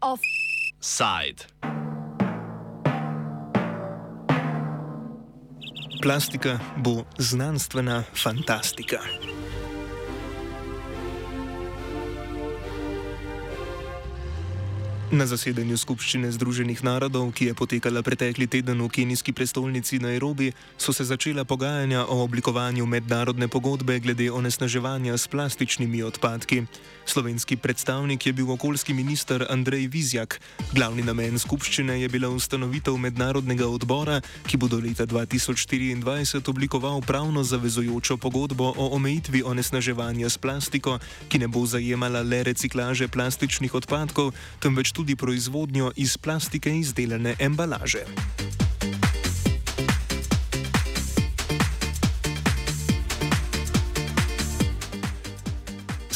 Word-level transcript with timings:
Offside. 0.00 1.44
Plastika 6.02 6.58
bo 6.76 7.04
znanstvena 7.18 8.02
fantastika. 8.14 8.98
Na 15.14 15.28
zasedanju 15.30 15.76
Skupščine 15.78 16.26
Združenih 16.34 16.80
narodov, 16.82 17.30
ki 17.38 17.46
je 17.46 17.54
potekala 17.54 18.02
pretekli 18.02 18.50
teden 18.50 18.82
v 18.82 18.90
kenijski 18.90 19.30
prestolnici 19.30 20.02
Nairobi, 20.02 20.50
so 20.74 20.90
se 20.90 21.06
začela 21.06 21.46
pogajanja 21.46 22.02
o 22.10 22.26
oblikovanju 22.26 22.82
mednarodne 22.82 23.46
pogodbe 23.46 24.02
glede 24.02 24.26
onesnaževanja 24.34 25.14
s 25.14 25.30
plastičnimi 25.30 26.02
odpadki. 26.02 26.66
Slovenski 27.06 27.54
predstavnik 27.56 28.26
je 28.26 28.32
bil 28.32 28.50
okoljski 28.50 28.90
minister 28.90 29.46
Andrej 29.46 29.86
Vizjak. 29.86 30.40
Glavni 30.72 31.06
namen 31.06 31.38
skupščine 31.38 32.00
je 32.00 32.08
bila 32.08 32.32
ustanovitev 32.34 32.98
mednarodnega 32.98 33.68
odbora, 33.70 34.18
ki 34.50 34.58
bo 34.58 34.66
do 34.66 34.82
leta 34.82 35.06
2024 35.06 36.50
oblikoval 36.50 36.98
pravno 37.06 37.44
zavezujočo 37.44 38.16
pogodbo 38.16 38.72
o 38.74 38.88
omejitvi 38.96 39.44
onesnaževanja 39.46 40.26
s 40.26 40.42
plastiko, 40.42 40.98
ki 41.28 41.38
ne 41.38 41.46
bo 41.46 41.62
zajemala 41.62 42.24
le 42.26 42.42
reciklaže 42.50 43.06
plastičnih 43.08 43.74
odpadkov, 43.74 44.32
temveč 44.58 44.90
tudi 44.90 45.03
tudi 45.04 45.16
proizvodnjo 45.16 45.90
iz 45.96 46.16
plastike 46.16 46.70
izdelane 46.78 47.34
embalaže. 47.38 48.04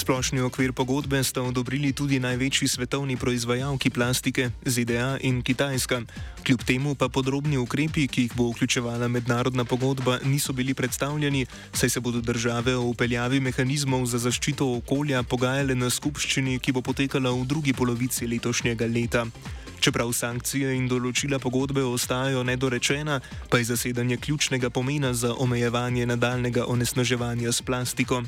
Splošni 0.08 0.40
okvir 0.40 0.72
pogodbe 0.72 1.20
sta 1.20 1.42
odobrili 1.44 1.92
tudi 1.92 2.16
največji 2.16 2.64
svetovni 2.64 3.20
proizvajalki 3.20 3.90
plastike, 3.92 4.46
ZDA 4.64 5.18
in 5.20 5.42
Kitajska. 5.44 6.00
Kljub 6.40 6.64
temu 6.64 6.94
pa 6.96 7.10
podrobni 7.12 7.60
ukrepi, 7.60 8.06
ki 8.08 8.22
jih 8.22 8.32
bo 8.32 8.48
vključevala 8.48 9.04
mednarodna 9.08 9.68
pogodba, 9.68 10.16
niso 10.24 10.56
bili 10.56 10.72
predstavljeni, 10.72 11.44
saj 11.76 11.90
se 11.90 12.00
bodo 12.00 12.24
države 12.24 12.76
o 12.76 12.88
upeljavi 12.88 13.40
mehanizmov 13.40 14.06
za 14.08 14.16
zaščito 14.18 14.72
okolja 14.80 15.20
pogajale 15.22 15.76
na 15.76 15.92
skupščini, 15.92 16.56
ki 16.56 16.72
bo 16.72 16.80
potekala 16.80 17.28
v 17.36 17.44
drugi 17.44 17.76
polovici 17.76 18.24
letošnjega 18.26 18.88
leta. 18.88 19.26
Čeprav 19.80 20.10
sankcije 20.12 20.72
in 20.74 20.88
določila 20.90 21.38
pogodbe 21.38 21.84
ostajajo 21.86 22.42
nedorečena, 22.42 23.20
pa 23.50 23.60
je 23.60 23.68
zasedanje 23.70 24.16
ključnega 24.16 24.70
pomena 24.70 25.12
za 25.14 25.34
omejevanje 25.38 26.06
nadaljnega 26.06 26.66
onesnaževanja 26.66 27.52
s 27.52 27.62
plastiko. 27.62 28.22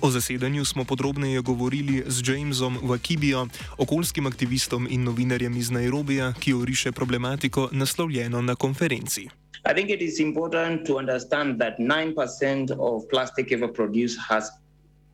O 0.00 0.10
zasedanju 0.10 0.64
smo 0.64 0.84
podrobneje 0.84 1.40
govorili 1.40 2.02
z 2.06 2.22
Jamesom 2.26 2.78
Wakibijo, 2.82 3.46
okoljskim 3.78 4.26
aktivistom 4.26 4.88
in 4.90 5.04
novinarjem 5.04 5.56
iz 5.56 5.70
Nairobija, 5.70 6.32
ki 6.40 6.54
oriše 6.54 6.92
problematiko 6.92 7.68
naslovljeno 7.72 8.42
na 8.42 8.54
konferenci. 8.54 9.28
I 9.70 9.74
think 9.74 9.90
it 9.90 10.02
is 10.02 10.20
important 10.20 10.86
to 10.86 10.98
understand 10.98 11.60
that 11.60 11.78
9% 11.78 12.76
of 12.78 13.02
plastic 13.10 13.52
ever 13.52 13.72
produced 13.72 14.18
has 14.28 14.50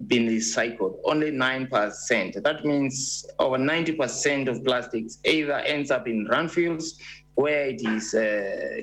been 0.09 0.27
recycled. 0.27 0.97
Only 1.05 1.31
9%. 1.31 2.43
That 2.43 2.65
means 2.65 3.27
over 3.39 3.57
90% 3.59 4.49
of 4.49 4.65
plastics 4.65 5.19
either 5.25 5.55
ends 5.55 5.91
up 5.91 6.07
in 6.09 6.27
landfills 6.27 6.85
where 7.35 7.67
it 7.67 7.83
is 7.85 8.15
uh, 8.15 8.81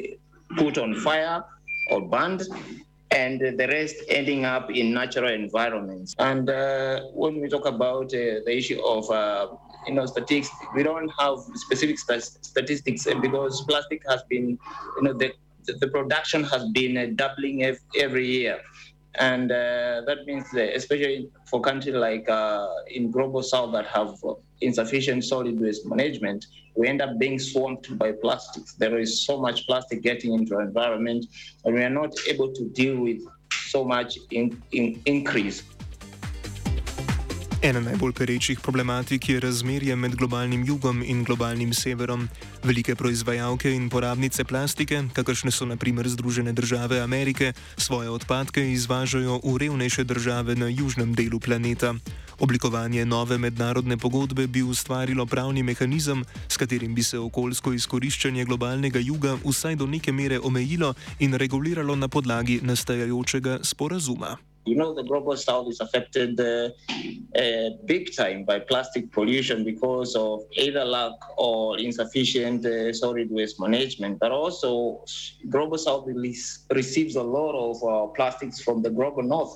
put 0.57 0.77
on 0.77 0.95
fire 0.95 1.43
or 1.91 2.01
burned, 2.01 2.43
and 3.11 3.39
the 3.41 3.67
rest 3.67 3.95
ending 4.09 4.45
up 4.45 4.69
in 4.71 4.93
natural 4.93 5.31
environments. 5.31 6.15
And 6.19 6.49
uh, 6.49 7.01
when 7.13 7.39
we 7.41 7.47
talk 7.49 7.65
about 7.65 8.05
uh, 8.05 8.45
the 8.45 8.55
issue 8.55 8.79
of 8.85 9.09
uh, 9.09 9.47
you 9.87 9.93
know 9.95 10.05
statistics, 10.05 10.49
we 10.75 10.83
don't 10.83 11.09
have 11.19 11.39
specific 11.55 11.97
st- 11.99 12.23
statistics 12.23 13.07
because 13.21 13.63
plastic 13.67 14.01
has 14.07 14.21
been 14.29 14.57
you 14.97 15.01
know 15.01 15.13
the 15.13 15.31
the 15.79 15.87
production 15.87 16.43
has 16.43 16.65
been 16.69 16.97
uh, 16.97 17.07
doubling 17.15 17.63
every 17.95 18.27
year 18.27 18.59
and 19.15 19.51
uh, 19.51 20.01
that 20.05 20.19
means 20.25 20.45
especially 20.53 21.29
for 21.49 21.61
countries 21.61 21.95
like 21.95 22.29
uh, 22.29 22.67
in 22.87 23.11
global 23.11 23.41
south 23.41 23.71
that 23.73 23.87
have 23.87 24.15
insufficient 24.61 25.23
solid 25.23 25.59
waste 25.59 25.85
management 25.85 26.45
we 26.75 26.87
end 26.87 27.01
up 27.01 27.17
being 27.19 27.37
swamped 27.37 27.97
by 27.97 28.13
plastics. 28.13 28.73
There 28.75 28.97
is 28.97 29.25
so 29.25 29.39
much 29.41 29.67
plastic 29.67 30.01
getting 30.01 30.33
into 30.33 30.55
our 30.55 30.61
environment 30.61 31.25
and 31.65 31.75
we 31.75 31.83
are 31.83 31.89
not 31.89 32.13
able 32.27 32.53
to 32.53 32.69
deal 32.69 32.97
with 33.01 33.19
so 33.51 33.83
much 33.83 34.17
in, 34.31 34.61
in 34.71 35.01
increase 35.05 35.63
Ena 37.59 37.81
najbolj 37.83 38.13
perečih 38.15 38.59
problematik 38.63 39.29
je 39.29 39.39
razmerje 39.39 39.95
med 39.95 40.15
globalnim 40.15 40.63
jugom 40.65 41.03
in 41.03 41.23
globalnim 41.23 41.73
severom. 41.73 42.29
Velike 42.63 42.95
proizvajalke 42.95 43.73
in 43.75 43.89
porabnice 43.89 44.43
plastike, 44.43 45.03
kakršne 45.13 45.51
so 45.51 45.65
naprimer 45.65 46.07
Združene 46.07 46.53
države 46.53 47.01
Amerike, 47.01 47.53
svoje 47.77 48.09
odpadke 48.09 48.71
izvažajo 48.71 49.41
v 49.43 49.57
revnejše 49.57 50.03
države 50.03 50.55
na 50.55 50.67
južnem 50.71 51.13
delu 51.13 51.39
planeta. 51.39 51.93
Oblikovanje 52.39 53.05
nove 53.05 53.37
mednarodne 53.37 53.97
pogodbe 53.97 54.47
bi 54.47 54.63
ustvarilo 54.63 55.25
pravni 55.25 55.63
mehanizem, 55.63 56.23
s 56.47 56.57
katerim 56.57 56.95
bi 56.95 57.03
se 57.03 57.19
okoljsko 57.19 57.73
izkoriščanje 57.73 58.45
globalnega 58.45 58.99
juga 58.99 59.35
vsaj 59.45 59.75
do 59.75 59.87
neke 59.87 60.11
mere 60.11 60.39
omejilo 60.39 60.93
in 61.19 61.33
reguliralo 61.33 61.95
na 61.95 62.07
podlagi 62.07 62.59
nastajajočega 62.63 63.59
sporazuma. 63.63 64.48
You 64.69 64.75
know, 64.75 64.93
the 64.93 65.03
global 65.03 65.35
south 65.35 65.67
is 65.69 65.79
affected 65.79 66.39
uh, 66.39 66.69
uh, 67.35 67.69
big 67.85 68.15
time 68.15 68.45
by 68.45 68.59
plastic 68.59 69.11
pollution 69.11 69.63
because 69.63 70.15
of 70.15 70.41
either 70.57 70.85
lack 70.85 71.13
or 71.37 71.79
insufficient 71.79 72.65
uh, 72.65 72.93
solid 72.93 73.29
waste 73.31 73.59
management. 73.59 74.19
But 74.19 74.31
also, 74.31 75.03
global 75.49 75.77
south 75.77 76.05
receives 76.71 77.15
a 77.15 77.23
lot 77.23 77.53
of 77.67 77.75
uh, 77.83 78.07
plastics 78.13 78.61
from 78.61 78.81
the 78.83 78.91
global 78.91 79.23
north. 79.23 79.55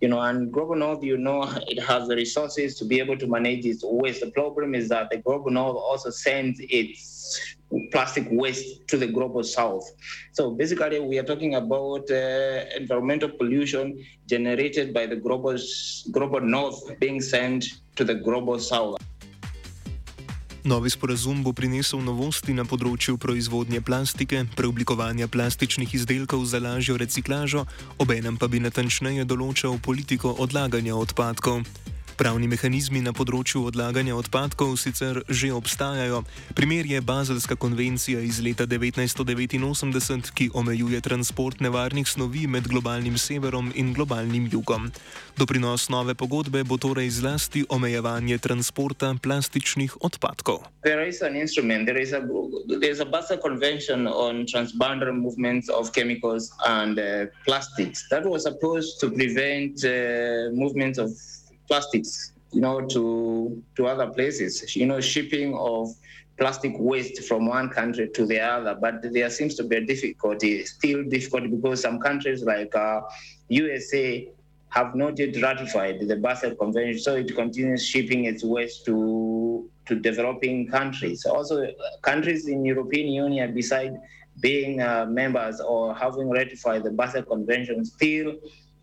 You 0.00 0.08
know, 0.08 0.20
and 0.20 0.52
global 0.52 0.76
north, 0.76 1.02
you 1.02 1.16
know, 1.16 1.42
it 1.68 1.80
has 1.82 2.06
the 2.08 2.16
resources 2.16 2.76
to 2.78 2.84
be 2.84 3.00
able 3.00 3.18
to 3.18 3.26
manage 3.26 3.64
its 3.64 3.82
waste. 3.84 4.20
The 4.20 4.30
problem 4.30 4.74
is 4.74 4.88
that 4.90 5.10
the 5.10 5.18
global 5.18 5.50
north 5.50 5.76
also 5.76 6.10
sends 6.10 6.60
its 6.60 7.55
plastic 7.90 8.26
waste 8.30 8.86
to 8.88 8.96
the 8.96 9.06
global 9.06 9.42
south. 9.42 9.84
So 10.32 10.50
basically, 10.50 11.00
we 11.00 11.18
are 11.18 11.24
talking 11.24 11.54
about 11.54 12.10
uh, 12.10 12.64
environmental 12.76 13.28
pollution 13.28 13.98
generated 14.26 14.94
by 14.94 15.06
the 15.06 15.16
global, 15.16 15.56
global 16.12 16.40
north 16.40 16.78
being 17.00 17.20
sent 17.20 17.66
to 17.96 18.04
the 18.04 18.14
global 18.14 18.58
south. 18.58 18.98
Novi 20.66 20.90
sporazum 20.90 21.46
bo 21.46 21.54
prinesel 21.54 22.02
novosti 22.02 22.50
na 22.50 22.64
področju 22.66 23.14
proizvodnje 23.22 23.78
plastike, 23.86 24.40
preoblikovanja 24.58 25.30
plastičnih 25.30 25.94
izdelkov 25.94 26.42
za 26.50 26.58
lažjo 26.58 26.98
reciklažo, 26.98 27.62
obenem 28.02 28.34
pa 28.34 28.50
bi 28.50 28.58
natančneje 28.58 29.22
določal 29.30 29.78
politiko 29.78 30.34
odlaganja 30.42 30.98
odpadkov. 30.98 31.62
Pravni 32.16 32.46
mehanizmi 32.48 33.02
na 33.04 33.12
področju 33.12 33.66
odlaganja 33.68 34.14
odpadkov 34.16 34.70
sicer 34.80 35.18
že 35.28 35.50
obstajajo. 35.52 36.22
Primer 36.56 36.88
je 36.88 37.02
Bazelska 37.04 37.58
konvencija 37.60 38.22
iz 38.24 38.38
leta 38.40 38.64
1989, 38.64 40.32
ki 40.32 40.48
omejuje 40.56 41.02
transport 41.04 41.60
nevarnih 41.60 42.08
snovi 42.08 42.46
med 42.48 42.70
globalnim 42.72 43.20
severom 43.20 43.68
in 43.76 43.92
globalnim 43.92 44.48
jugom. 44.48 44.88
Doprinos 45.36 45.90
nove 45.92 46.16
pogodbe 46.16 46.64
bo 46.64 46.80
torej 46.80 47.12
zlasti 47.20 47.66
omejevanje 47.68 48.40
transporta 48.40 49.12
plastičnih 49.20 50.00
odpadkov. 50.00 50.64
There 50.88 51.04
is 51.04 51.20
an 51.20 51.36
instrument, 51.36 51.84
there 51.84 52.00
is 52.00 52.16
a, 52.16 52.24
there 52.80 52.88
is 52.88 53.04
a 53.04 53.04
Basel 53.04 53.36
Convention 53.36 54.08
on 54.08 54.48
transboundary 54.48 55.12
movements 55.12 55.68
of 55.68 55.92
chemicals 55.92 56.48
and 56.64 56.96
uh, 56.96 57.28
plastics 57.44 58.08
that 58.08 58.24
was 58.24 58.48
supposed 58.48 59.04
to 59.04 59.12
prevent 59.12 59.84
uh, 59.84 60.48
movements 60.56 60.96
of 60.96 61.12
plastics, 61.66 62.32
you 62.52 62.60
know, 62.60 62.80
to 62.86 63.62
to 63.76 63.86
other 63.86 64.08
places. 64.08 64.76
You 64.76 64.86
know, 64.86 65.00
shipping 65.00 65.54
of 65.56 65.88
plastic 66.38 66.72
waste 66.78 67.24
from 67.24 67.46
one 67.46 67.68
country 67.70 68.08
to 68.14 68.26
the 68.26 68.40
other. 68.40 68.74
But 68.74 69.12
there 69.12 69.30
seems 69.30 69.54
to 69.56 69.64
be 69.64 69.76
a 69.76 69.80
difficulty, 69.80 70.64
still 70.64 71.04
difficult, 71.04 71.50
because 71.50 71.80
some 71.80 71.98
countries 71.98 72.42
like 72.44 72.74
uh, 72.74 73.00
USA 73.48 74.28
have 74.70 74.94
not 74.94 75.18
yet 75.18 75.40
ratified 75.40 76.00
the 76.00 76.16
Basel 76.16 76.54
Convention, 76.54 77.00
so 77.00 77.14
it 77.14 77.34
continues 77.34 77.84
shipping 77.86 78.24
its 78.24 78.44
waste 78.44 78.84
to 78.86 79.68
to 79.86 79.94
developing 79.94 80.68
countries. 80.68 81.24
Also, 81.24 81.66
countries 82.02 82.48
in 82.48 82.64
European 82.64 83.06
Union, 83.08 83.54
beside 83.54 83.94
being 84.40 84.82
uh, 84.82 85.06
members 85.08 85.60
or 85.60 85.94
having 85.94 86.28
ratified 86.28 86.82
the 86.82 86.90
Basel 86.90 87.22
Convention, 87.22 87.84
still 87.84 88.34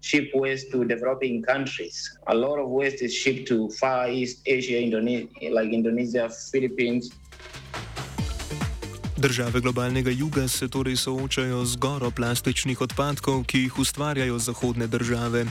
ship 0.04 0.36
waste 0.36 0.72
to 0.72 0.84
developing 0.84 1.42
countries. 1.42 1.96
A 2.28 2.36
lot 2.36 2.60
of 2.60 2.68
waste 2.68 3.02
is 3.02 3.16
shipped 3.16 3.48
to 3.48 3.70
Far 3.80 4.10
East 4.10 4.44
Asia, 4.46 4.80
Indonesia, 4.80 5.28
like 5.50 5.72
Indonesia, 5.72 6.30
Philippines. 6.52 7.10
Države 9.18 9.62
globalnega 9.62 10.12
juga 10.12 10.48
se 10.48 10.68
torej 10.68 10.98
soočajo 10.98 11.66
z 11.66 11.76
goro 11.76 12.12
plastičnih 12.12 12.82
odpadkov, 12.82 13.44
ki 13.48 13.60
jih 13.60 13.80
ustvarjajo 13.80 14.40
zahodne 14.40 14.88
države. 14.88 15.46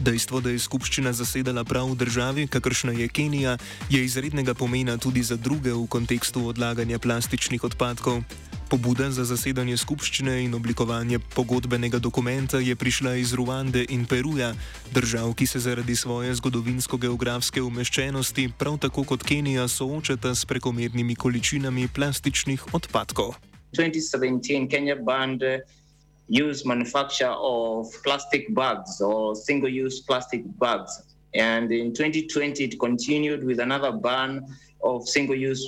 Dejstvo, 0.00 0.40
da 0.40 0.50
je 0.50 0.58
skupščina 0.58 1.12
zasedala 1.12 1.64
prav 1.64 1.90
v 1.92 1.96
državi, 2.00 2.46
kakršna 2.48 2.92
je 2.96 3.08
Kenija, 3.08 3.58
je 3.90 4.00
izrednega 4.04 4.54
pomena 4.54 4.96
tudi 4.96 5.22
za 5.22 5.36
druge 5.36 5.76
v 5.76 5.84
kontekstu 5.86 6.46
odlaganja 6.48 6.98
plastičnih 6.98 7.64
odpadkov. 7.64 8.22
Pobuda 8.68 9.06
za 9.08 9.24
zasedanje 9.24 9.78
skupščine 9.80 10.42
in 10.44 10.52
oblikovanje 10.54 11.16
pogodbenega 11.32 11.98
dokumenta 11.98 12.58
je 12.60 12.74
prišla 12.76 13.14
iz 13.16 13.32
Ruande 13.32 13.80
in 13.88 14.04
Peruja, 14.04 14.50
držav, 14.92 15.32
ki 15.32 15.46
se 15.48 15.62
zaradi 15.64 15.96
svoje 15.96 16.34
zgodovinsko-geografske 16.36 17.62
umeščenosti, 17.64 18.50
prav 18.58 18.76
tako 18.84 19.06
kot 19.08 19.24
Kenija, 19.24 19.64
soočata 19.68 20.34
s 20.34 20.44
prekomernimi 20.44 21.16
količinami 21.16 21.88
plastičnih 21.88 22.74
odpadkov. 22.76 23.38
2017, 23.72 24.68
Kenya 24.68 25.00
banned 25.00 25.40
use 26.28 26.68
manufacture 26.68 27.32
of 27.32 27.88
plastic 28.04 28.52
bags 28.52 29.00
or 29.00 29.32
single-use 29.32 30.04
plastic 30.04 30.44
bags, 30.60 31.00
and 31.32 31.72
in 31.72 31.96
2020 31.96 32.64
it 32.64 32.76
continued 32.76 33.48
with 33.48 33.64
another 33.64 33.92
ban 33.92 34.44
of 34.84 35.08
single-use 35.08 35.64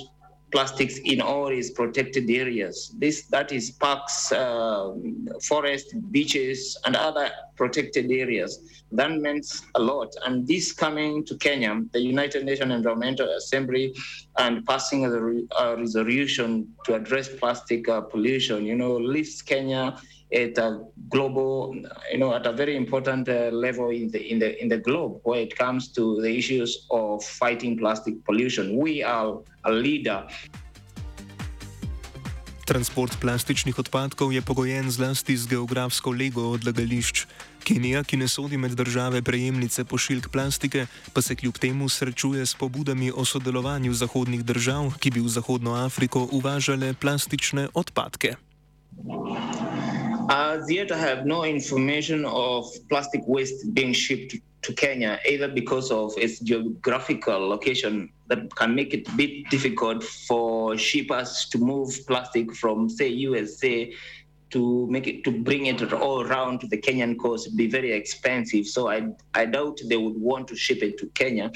plastics 0.51 0.99
in 1.05 1.21
all 1.21 1.47
its 1.47 1.69
protected 1.71 2.29
areas. 2.29 2.93
This 2.97 3.23
that 3.27 3.51
is 3.51 3.71
parks, 3.71 4.31
uh, 4.31 4.93
forest, 5.41 5.95
beaches, 6.11 6.77
and 6.85 6.95
other 6.95 7.29
protected 7.55 8.11
areas. 8.11 8.59
That 8.91 9.11
means 9.11 9.63
a 9.75 9.79
lot. 9.81 10.13
And 10.25 10.45
this 10.47 10.73
coming 10.73 11.23
to 11.25 11.37
Kenya, 11.37 11.81
the 11.93 12.01
United 12.01 12.45
Nations 12.45 12.73
Environmental 12.73 13.29
Assembly, 13.37 13.95
and 14.37 14.65
passing 14.65 15.05
a, 15.05 15.63
a 15.63 15.77
resolution 15.77 16.67
to 16.85 16.95
address 16.95 17.29
plastic 17.29 17.87
uh, 17.87 18.01
pollution, 18.01 18.65
you 18.65 18.75
know, 18.75 18.97
lifts 18.97 19.41
Kenya 19.41 19.97
at 20.31 20.57
a 20.57 20.79
global, 21.09 21.75
you 22.11 22.17
know, 22.17 22.33
at 22.33 22.45
a 22.45 22.53
very 22.53 22.75
important 22.75 23.27
uh, 23.27 23.51
level 23.51 23.89
in 23.89 24.09
the 24.11 24.19
in 24.31 24.39
the 24.39 24.61
in 24.61 24.69
the 24.69 24.77
globe 24.77 25.19
where 25.23 25.41
it 25.41 25.55
comes 25.57 25.91
to 25.91 26.21
the 26.21 26.31
issues 26.31 26.87
of 26.89 27.23
fighting 27.23 27.77
plastic 27.77 28.23
pollution. 28.25 28.77
We 28.77 29.03
are 29.03 29.39
a 29.63 29.71
leader. 29.71 30.23
Transport 32.65 33.19
plastičnih 33.19 33.79
odpadkov 33.79 34.31
je 34.31 34.41
pogojen 34.41 34.87
zlasti 34.91 35.35
z 35.35 35.47
geografsko 35.47 36.11
lego 36.15 36.55
odlagališč. 36.55 37.27
Kenija, 37.63 38.03
ki 38.03 38.17
ne 38.17 38.27
sodi 38.31 38.57
med 38.57 38.71
države 38.71 39.21
prejemnice 39.21 39.83
pošiljk 39.83 40.29
plastike, 40.31 40.85
pa 41.13 41.21
se 41.21 41.35
kljub 41.35 41.57
temu 41.59 41.89
srečuje 41.89 42.45
s 42.45 42.55
pobudami 42.55 43.11
o 43.11 43.25
sodelovanju 43.25 43.93
zahodnih 43.93 44.45
držav, 44.45 44.95
ki 44.99 45.11
bi 45.11 45.19
v 45.19 45.27
Zahodno 45.27 45.75
Afriko 45.75 46.27
uvažale 46.31 46.93
plastične 46.93 47.67
odpadke. 47.73 48.35
As 50.33 50.71
yet, 50.71 50.93
I 50.93 50.97
have 50.97 51.25
no 51.25 51.43
information 51.43 52.23
of 52.23 52.65
plastic 52.87 53.19
waste 53.27 53.73
being 53.73 53.91
shipped 53.91 54.33
to 54.61 54.73
Kenya, 54.73 55.19
either 55.27 55.49
because 55.49 55.91
of 55.91 56.13
its 56.17 56.39
geographical 56.39 57.49
location 57.49 58.09
that 58.27 58.55
can 58.55 58.73
make 58.73 58.93
it 58.93 59.09
a 59.09 59.11
bit 59.17 59.49
difficult 59.49 60.01
for 60.01 60.77
shippers 60.77 61.49
to 61.51 61.57
move 61.57 61.89
plastic 62.07 62.55
from, 62.55 62.87
say, 62.87 63.09
USA 63.09 63.93
to 64.51 64.87
make 64.89 65.05
it 65.05 65.25
to 65.25 65.31
bring 65.31 65.65
it 65.65 65.91
all 65.91 66.21
around 66.21 66.61
to 66.61 66.67
the 66.67 66.77
Kenyan 66.77 67.19
coast 67.19 67.57
be 67.57 67.67
very 67.67 67.91
expensive. 67.91 68.65
So 68.67 68.87
I 68.87 69.09
I 69.33 69.45
doubt 69.47 69.81
they 69.89 69.97
would 69.97 70.15
want 70.15 70.47
to 70.47 70.55
ship 70.55 70.81
it 70.81 70.97
to 70.99 71.07
Kenya. 71.07 71.51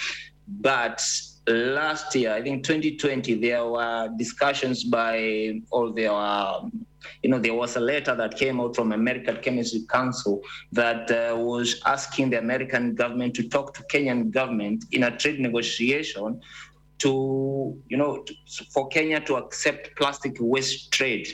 But 0.47 1.01
last 1.47 2.13
year, 2.13 2.33
I 2.33 2.41
think 2.41 2.65
2020, 2.65 3.35
there 3.35 3.65
were 3.65 4.09
discussions 4.17 4.83
by 4.83 5.61
all 5.71 5.93
their 5.93 6.11
um, 6.11 6.85
you 7.23 7.29
know, 7.29 7.39
there 7.39 7.53
was 7.53 7.75
a 7.75 7.79
letter 7.79 8.15
that 8.15 8.37
came 8.37 8.59
out 8.59 8.75
from 8.75 8.91
American 8.91 9.37
Chemistry 9.37 9.81
Council 9.89 10.41
that 10.71 11.09
uh, 11.11 11.35
was 11.37 11.81
asking 11.85 12.29
the 12.31 12.39
American 12.39 12.95
government 12.95 13.35
to 13.35 13.47
talk 13.47 13.73
to 13.75 13.83
Kenyan 13.83 14.31
government 14.31 14.85
in 14.91 15.03
a 15.03 15.17
trade 15.17 15.39
negotiation 15.39 16.41
to, 16.99 17.81
you 17.87 17.97
know, 17.97 18.23
to, 18.23 18.33
for 18.73 18.87
Kenya 18.87 19.19
to 19.21 19.35
accept 19.35 19.95
plastic 19.95 20.37
waste 20.39 20.91
trade, 20.91 21.27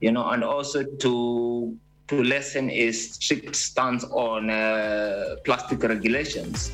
you 0.00 0.12
know, 0.12 0.28
and 0.28 0.44
also 0.44 0.84
to 0.84 1.76
to 2.08 2.22
lessen 2.22 2.70
its 2.70 3.16
strict 3.16 3.54
stance 3.54 4.02
on 4.04 4.48
uh, 4.48 5.36
plastic 5.44 5.82
regulations. 5.82 6.72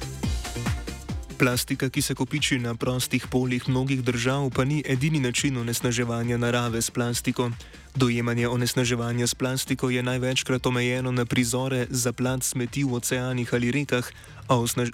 Plastika, 1.38 1.88
ki 1.90 2.02
se 2.02 2.14
kopiči 2.14 2.58
na 2.58 2.74
prostih 2.74 3.26
poljih 3.30 3.68
mnogih 3.68 4.04
držav, 4.04 4.50
pa 4.56 4.64
ni 4.64 4.82
edini 4.86 5.20
način 5.20 5.56
onesnaževanja 5.56 6.36
narave 6.38 6.82
s 6.82 6.90
plastiko. 6.90 7.50
Dojemanje 7.94 8.48
onesnaževanja 8.48 9.26
s 9.26 9.34
plastiko 9.34 9.90
je 9.90 10.02
največkrat 10.02 10.66
omejeno 10.66 11.12
na 11.12 11.24
prizore 11.24 11.86
za 11.90 12.12
plat 12.12 12.42
smeti 12.42 12.84
v 12.84 12.94
oceanih 12.94 13.54
ali 13.54 13.70
rekah, 13.70 14.10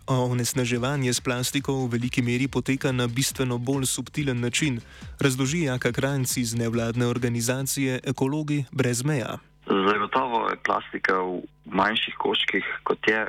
a 0.06 0.14
onesnaževanje 0.14 1.12
s 1.12 1.20
plastiko 1.20 1.74
v 1.74 1.88
veliki 1.92 2.22
meri 2.22 2.48
poteka 2.48 2.92
na 2.92 3.06
bistveno 3.06 3.58
bolj 3.58 3.86
subtilen 3.86 4.40
način, 4.40 4.80
razloži 5.20 5.62
Jaka 5.62 5.92
Kranc 5.92 6.36
iz 6.36 6.54
nevladne 6.54 7.06
organizacije 7.06 8.00
Ekologi 8.04 8.64
brez 8.72 9.04
meja. 9.04 9.38
Zagotovo 9.66 10.48
je 10.48 10.56
plastika 10.64 11.20
v 11.22 11.42
manjših 11.64 12.14
koščkih, 12.18 12.64
kot 12.82 13.08
je 13.08 13.26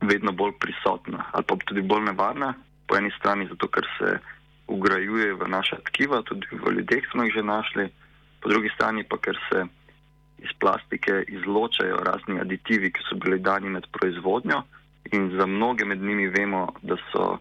vedno 0.00 0.32
bolj 0.32 0.52
prisotna 0.60 1.24
ali 1.32 1.44
pa 1.44 1.56
tudi 1.66 1.82
bolj 1.82 2.04
nevarna. 2.10 2.54
Po 2.88 2.96
eni 2.96 3.10
strani 3.18 3.46
zato, 3.50 3.68
ker 3.68 3.84
se 3.98 4.18
ugrajuje 4.66 5.34
v 5.34 5.48
naša 5.48 5.76
tkiva, 5.88 6.22
tudi 6.22 6.46
v 6.52 6.72
ljudeh 6.78 7.04
smo 7.10 7.24
jih 7.24 7.34
že 7.34 7.42
našli, 7.42 7.88
po 8.40 8.48
drugi 8.48 8.70
strani 8.74 9.04
pa 9.04 9.18
ker 9.18 9.36
se 9.48 9.64
iz 10.38 10.52
plastike 10.58 11.24
izločajo 11.28 11.96
razni 11.96 12.40
aditivi, 12.40 12.92
ki 12.92 13.04
so 13.08 13.16
bili 13.16 13.40
dani 13.40 13.68
med 13.68 13.86
proizvodnjo 13.92 14.62
in 15.12 15.30
za 15.36 15.46
mnoge 15.46 15.84
med 15.84 16.02
njimi 16.02 16.28
vemo, 16.28 16.68
da 16.82 16.96
so 17.12 17.38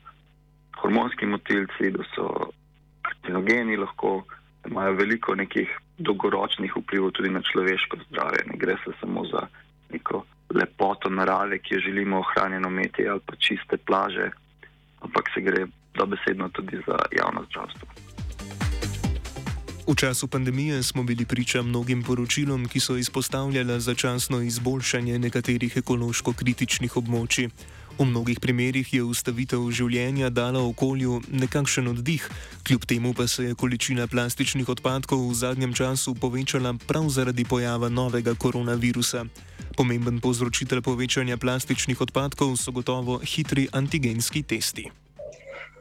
hormonski 0.81 1.25
motilci, 1.25 1.91
da 1.91 2.03
so 2.15 2.49
karcinogeni 3.01 3.77
lahko, 3.77 4.23
da 4.63 4.69
imajo 4.69 4.93
veliko 4.93 5.35
nekih 5.35 5.69
dolgoročnih 5.97 6.73
vplivov 6.75 7.11
tudi 7.11 7.29
na 7.29 7.41
človeško 7.41 7.97
zdravje. 8.09 8.43
Ne 8.51 8.57
gre 8.57 8.75
se 8.85 8.93
samo 9.01 9.25
za 9.25 9.47
neko 9.91 10.25
lepoto 10.49 11.09
narave, 11.09 11.59
ki 11.59 11.73
jo 11.73 11.79
želimo 11.79 12.19
ohranjeno 12.19 12.67
imeti, 12.67 13.07
ali 13.07 13.19
pa 13.25 13.35
čiste 13.35 13.77
plaže, 13.77 14.31
ampak 15.01 15.29
se 15.33 15.41
gre 15.41 15.67
dobesedno 15.93 16.49
tudi 16.49 16.77
za 16.87 16.97
javno 17.11 17.45
zdravstvo. 17.49 17.87
V 19.87 19.95
času 19.95 20.27
pandemije 20.27 20.83
smo 20.83 21.03
bili 21.03 21.25
priča 21.25 21.61
mnogim 21.61 22.03
poročilom, 22.03 22.67
ki 22.67 22.79
so 22.79 22.97
izpostavljala 22.97 23.79
začasno 23.79 24.41
izboljšanje 24.41 25.19
nekaterih 25.19 25.77
ekološko 25.77 26.33
kritičnih 26.33 26.97
območij. 26.97 27.47
V 27.99 28.05
mnogih 28.05 28.39
primerjih 28.39 28.93
je 28.93 29.03
ustavitev 29.03 29.63
življenja 29.71 30.27
dala 30.29 30.59
okolju 30.59 31.21
nekakšen 31.31 31.87
oddih, 31.87 32.27
kljub 32.67 32.83
temu 32.85 33.13
pa 33.13 33.27
se 33.27 33.47
je 33.47 33.55
količina 33.55 34.07
plastičnih 34.07 34.69
odpadkov 34.69 35.23
v 35.29 35.33
zadnjem 35.33 35.73
času 35.73 36.13
povečala 36.19 36.75
prav 36.87 37.07
zaradi 37.09 37.45
pojava 37.45 37.89
novega 37.89 38.35
koronavirusa. 38.35 39.23
Pomemben 39.77 40.17
povzročitelj 40.17 40.81
povečanja 40.81 41.37
plastičnih 41.37 42.01
odpadkov 42.01 42.57
so 42.57 42.73
gotovo 42.73 43.21
hitri 43.21 43.69
antigenski 43.69 44.41
testi. 44.41 44.89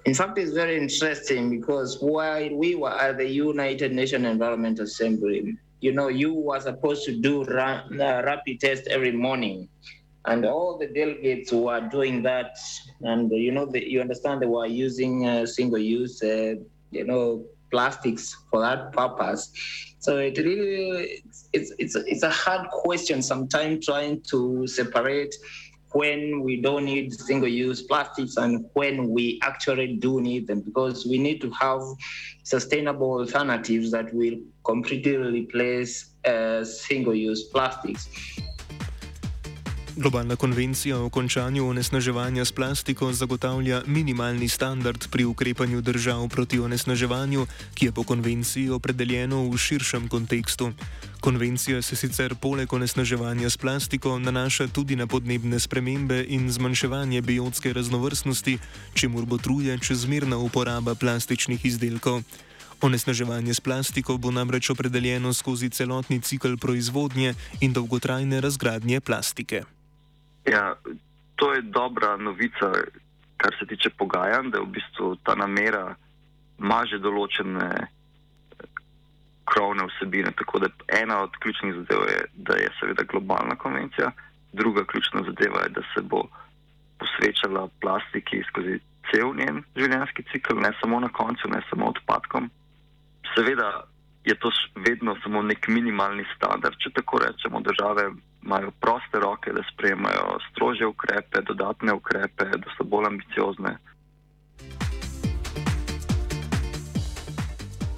In 0.05 0.15
fact, 0.15 0.39
it's 0.39 0.53
very 0.53 0.77
interesting 0.77 1.51
because 1.51 1.99
while 1.99 2.53
we 2.55 2.77
were 2.77 2.93
at 2.93 3.17
the 3.17 3.27
United 3.27 3.91
Nations 3.91 4.29
Environment 4.29 4.79
Assembly, 4.79 5.57
you 5.81 5.93
know, 5.97 6.09
you 6.09 6.33
were 6.33 6.61
supposed 6.61 7.09
to 7.09 7.17
do 7.17 7.43
ra- 7.45 7.89
uh, 7.91 8.23
rapid 8.23 8.61
test 8.61 8.87
every 8.87 9.11
morning, 9.11 9.67
and 10.27 10.45
all 10.45 10.79
the 10.79 10.87
delegates 10.87 11.51
were 11.51 11.81
doing 11.91 12.23
that. 12.23 12.55
And 13.01 13.33
you 13.33 13.51
know, 13.51 13.67
the, 13.67 13.81
you 13.81 14.01
understand 14.01 14.43
they 14.43 14.47
were 14.47 14.67
using 14.69 15.27
uh, 15.27 15.47
single-use, 15.47 16.23
uh, 16.23 16.55
you 16.93 17.05
know, 17.05 17.45
plastics 17.71 18.37
for 18.51 18.61
that 18.61 18.93
purpose. 18.93 19.53
So 19.99 20.19
it 20.19 20.39
really 20.39 21.23
it's 21.53 21.73
it's 21.79 21.97
it's 21.97 22.23
a 22.23 22.31
hard 22.31 22.69
question 22.71 23.23
sometimes 23.23 23.87
trying 23.87 24.23
to 24.31 24.67
separate 24.67 25.35
when 25.93 26.43
we 26.43 26.61
don't 26.61 26.85
need 26.85 27.13
single-use 27.13 27.83
plastics 27.83 28.37
and 28.37 28.67
when 28.75 29.09
we 29.09 29.39
actually 29.43 29.97
do 29.97 30.21
need 30.21 30.47
them 30.47 30.61
because 30.61 31.07
we 31.07 31.17
need 31.17 31.41
to 31.41 31.51
have 31.53 31.81
sustainable 32.43 33.13
alternatives 33.21 33.91
that 33.91 34.13
will 34.13 34.37
completely 34.65 35.17
replace 35.17 36.11
uh, 36.27 36.63
single-use 36.65 37.45
plastics. 37.45 38.09
Globalna 39.97 40.37
konvencija 40.37 40.99
o 41.01 41.09
končanju 41.09 41.69
onesnaževanja 41.69 42.45
s 42.45 42.53
plastiko 42.53 43.13
zagotavlja 43.13 43.83
minimalni 43.87 44.49
standard 44.49 45.09
pri 45.11 45.25
ukrepanju 45.25 45.81
držav 45.81 46.29
proti 46.29 46.59
onesnaževanju, 46.61 47.47
ki 47.75 47.87
je 47.87 47.93
po 47.93 48.03
konvenciji 48.03 48.71
opredeljeno 48.71 49.49
v 49.51 49.57
širšem 49.59 50.09
kontekstu. 50.09 50.73
Konvencija 51.21 51.83
se 51.83 51.97
sicer 51.97 52.35
poleg 52.35 52.73
onesnaževanja 52.73 53.51
s 53.51 53.57
plastiko 53.57 54.19
nanaša 54.19 54.67
tudi 54.69 54.97
na 54.97 55.07
podnebne 55.07 55.61
spremembe 55.61 56.25
in 56.29 56.51
zmanjševanje 56.53 57.23
biotske 57.23 57.73
raznovrstnosti, 57.73 58.59
čemu 58.95 59.27
botruje 59.27 59.79
čezmerna 59.79 60.37
uporaba 60.37 60.95
plastičnih 60.95 61.65
izdelkov. 61.65 62.23
Onesnaževanje 62.81 63.55
s 63.55 63.61
plastiko 63.61 64.17
bo 64.17 64.31
namreč 64.31 64.71
opredeljeno 64.71 65.33
skozi 65.35 65.71
celotni 65.71 66.21
cikl 66.21 66.57
proizvodnje 66.61 67.35
in 67.61 67.73
dolgotrajne 67.73 68.41
razgradnje 68.41 69.01
plastike. 69.01 69.76
Ja, 70.47 70.75
to 71.37 71.53
je 71.53 71.63
dobra 71.63 72.17
novica, 72.17 72.73
kar 73.37 73.55
se 73.59 73.67
tiče 73.67 73.91
pogajanj, 73.99 74.51
da 74.51 74.61
v 74.61 74.73
bistvu 74.79 75.17
ta 75.23 75.35
namera 75.35 75.95
ima 76.59 76.81
že 76.89 76.99
določene 77.03 77.67
eh, 77.75 78.67
krovne 79.45 79.89
vsebine. 79.91 80.33
Tako 80.39 80.65
da 80.65 80.71
ena 81.03 81.21
od 81.27 81.37
ključnih 81.43 81.75
zadev 81.81 82.07
je, 82.09 82.21
da 82.49 82.57
je 82.57 82.71
seveda 82.81 83.05
globalna 83.11 83.57
konvencija, 83.57 84.13
druga 84.53 84.85
ključna 84.85 85.23
zadeva 85.27 85.67
je, 85.67 85.75
da 85.79 85.83
se 85.95 86.03
bo 86.03 86.23
posvečala 86.99 87.69
plastiki 87.81 88.43
skozi 88.49 88.79
cel 89.11 89.35
njen 89.37 89.61
življenjski 89.77 90.25
cikl, 90.33 90.61
ne 90.63 90.73
samo 90.81 91.01
na 91.01 91.09
koncu, 91.09 91.51
ne 91.53 91.61
samo 91.71 91.91
odpadkom. 91.93 92.49
Seveda 93.35 93.85
je 94.25 94.35
to 94.41 94.51
vedno 94.87 95.15
samo 95.23 95.43
nek 95.43 95.69
minimalni 95.69 96.25
standard, 96.35 96.79
če 96.83 96.91
tako 96.97 97.21
rečemo, 97.23 97.61
države 97.61 98.09
imajo 98.43 98.71
proste 98.81 99.19
roke, 99.19 99.53
da 99.53 99.63
sprejemajo 99.73 100.39
strože 100.51 100.87
ukrepe, 100.87 101.43
dodatne 101.49 101.93
ukrepe, 101.93 102.45
da 102.45 102.69
so 102.79 102.85
bolj 102.85 103.07
ambiciozne. 103.07 103.79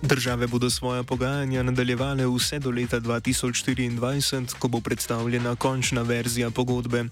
Države 0.02 0.46
bodo 0.46 0.70
svoja 0.70 1.02
pogajanja 1.02 1.62
nadaljevale 1.62 2.26
vse 2.26 2.58
do 2.58 2.70
leta 2.70 3.00
2024, 3.00 4.54
ko 4.58 4.68
bo 4.68 4.80
predstavljena 4.80 5.56
končna 5.56 6.02
verzija 6.02 6.50
pogodbe. 6.50 7.04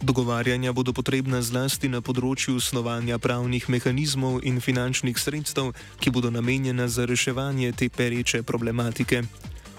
Dogovarjanja 0.00 0.72
bodo 0.72 0.92
potrebna 0.92 1.42
zlasti 1.42 1.88
na 1.88 2.00
področju 2.00 2.60
snovanja 2.60 3.18
pravnih 3.18 3.66
mehanizmov 3.68 4.44
in 4.44 4.60
finančnih 4.60 5.18
sredstev, 5.18 5.72
ki 5.98 6.10
bodo 6.10 6.30
namenjena 6.30 6.88
za 6.88 7.08
reševanje 7.08 7.72
te 7.72 7.88
pereče 7.88 8.42
problematike. 8.42 9.22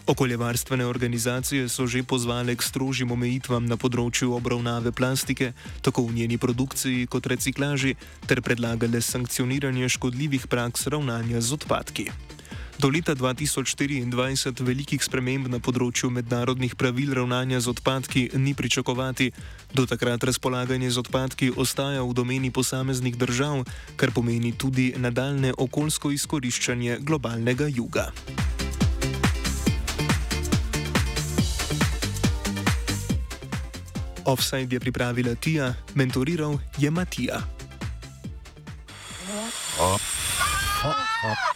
Okoljevarstvene 0.08 0.86
organizacije 0.86 1.70
so 1.70 1.88
že 1.88 2.04
pozvale 2.04 2.56
k 2.56 2.62
strožjim 2.62 3.12
omejitvam 3.12 3.66
na 3.66 3.74
področju 3.74 4.36
obravnave 4.38 4.92
plastike, 4.94 5.54
tako 5.82 6.06
v 6.06 6.22
njeni 6.22 6.38
produkciji 6.38 7.08
kot 7.10 7.26
reciklaži, 7.26 7.96
ter 8.30 8.42
predlagale 8.46 9.02
sankcioniranje 9.02 9.90
škodljivih 9.98 10.46
praks 10.48 10.86
ravnanja 10.94 11.42
z 11.42 11.58
odpadki. 11.58 12.06
Do 12.78 12.92
leta 12.92 13.16
2024 13.16 14.62
velikih 14.62 15.02
sprememb 15.02 15.48
na 15.50 15.58
področju 15.64 16.12
mednarodnih 16.14 16.76
pravil 16.76 17.16
ravnanja 17.16 17.64
z 17.64 17.72
odpadki 17.72 18.30
ni 18.36 18.54
pričakovati. 18.54 19.32
Do 19.74 19.88
takrat 19.90 20.22
razpolaganje 20.22 20.92
z 20.92 21.02
odpadki 21.02 21.50
ostaja 21.56 22.04
v 22.04 22.14
domeni 22.14 22.52
posameznih 22.52 23.18
držav, 23.18 23.64
kar 23.96 24.12
pomeni 24.12 24.52
tudi 24.52 24.92
nadaljne 24.98 25.56
okoljsko 25.58 26.12
izkoriščanje 26.14 27.00
globalnega 27.02 27.72
juga. 27.72 28.12
Offside 34.26 34.76
je 34.76 34.80
pripravila 34.80 35.36
Tija, 35.36 35.74
mentoriral 35.94 36.58
je 36.78 36.92
Matija. 36.92 37.42
Oh. 39.80 40.00
Oh. 40.86 40.96
Oh. 41.26 41.55